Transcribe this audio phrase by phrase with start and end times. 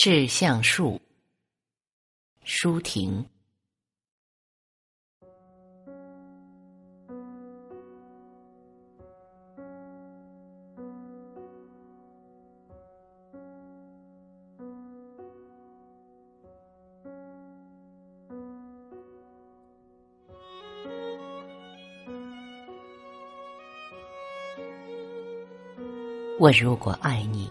[0.00, 1.00] 致橡树，
[2.44, 3.26] 舒婷。
[26.38, 27.50] 我如果爱你，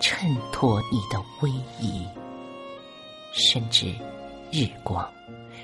[0.00, 2.06] 衬托你的威仪，
[3.32, 3.86] 甚至
[4.52, 5.10] 日光，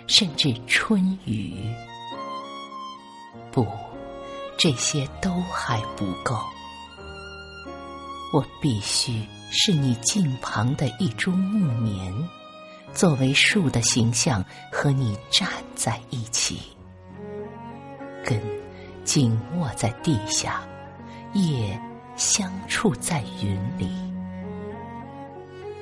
[0.07, 1.75] 甚至春雨。
[3.53, 3.67] 不，
[4.57, 6.39] 这些都还不够。
[8.33, 12.15] 我必须是你近旁的一株木棉，
[12.93, 16.61] 作为树的形象和你站在一起，
[18.25, 18.41] 根。
[19.03, 20.63] 紧握在地下，
[21.33, 21.81] 叶
[22.17, 24.10] 相触在云里。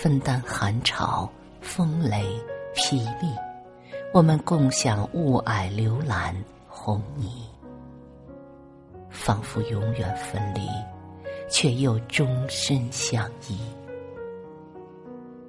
[0.00, 2.24] 分担寒潮、风雷、
[2.74, 3.28] 霹雳，
[4.12, 6.34] 我们共享雾霭、流岚、
[6.68, 7.28] 红霓，
[9.08, 10.68] 仿佛永远分离，
[11.48, 13.58] 却又终身相依。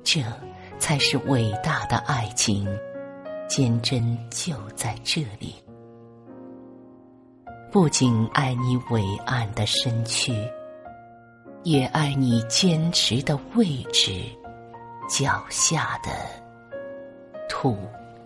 [0.03, 0.22] 这
[0.78, 2.66] 才是伟大的爱情，
[3.50, 5.56] 坚贞就在这里。
[7.72, 10.34] 不仅爱你伟岸的身躯，
[11.64, 14.22] 也爱你坚持的位置，
[15.08, 16.12] 脚下的
[17.48, 17.78] 土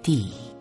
[0.02, 0.59] 地。